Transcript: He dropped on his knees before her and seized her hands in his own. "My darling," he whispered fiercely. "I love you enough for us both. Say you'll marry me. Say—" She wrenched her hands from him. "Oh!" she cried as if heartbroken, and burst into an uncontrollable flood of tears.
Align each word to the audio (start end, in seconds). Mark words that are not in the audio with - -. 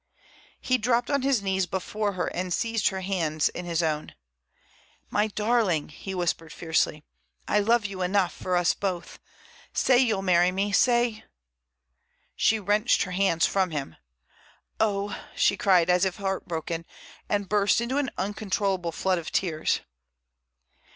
He 0.59 0.79
dropped 0.79 1.11
on 1.11 1.21
his 1.21 1.43
knees 1.43 1.67
before 1.67 2.13
her 2.13 2.25
and 2.33 2.51
seized 2.51 2.87
her 2.87 3.01
hands 3.01 3.49
in 3.49 3.65
his 3.65 3.83
own. 3.83 4.15
"My 5.11 5.27
darling," 5.27 5.89
he 5.89 6.15
whispered 6.15 6.51
fiercely. 6.51 7.03
"I 7.47 7.59
love 7.59 7.85
you 7.85 8.01
enough 8.01 8.33
for 8.33 8.57
us 8.57 8.73
both. 8.73 9.19
Say 9.73 9.99
you'll 9.99 10.23
marry 10.23 10.51
me. 10.51 10.71
Say—" 10.71 11.23
She 12.35 12.59
wrenched 12.59 13.03
her 13.03 13.11
hands 13.11 13.45
from 13.45 13.69
him. 13.69 13.95
"Oh!" 14.79 15.15
she 15.35 15.55
cried 15.55 15.87
as 15.87 16.03
if 16.03 16.15
heartbroken, 16.15 16.87
and 17.29 17.47
burst 17.47 17.79
into 17.79 17.97
an 17.99 18.09
uncontrollable 18.17 18.91
flood 18.91 19.19
of 19.19 19.31
tears. 19.31 19.81